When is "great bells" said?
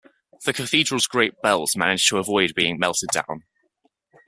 1.05-1.75